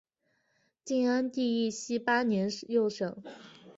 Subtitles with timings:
[0.83, 3.15] 晋安帝义熙八年又省。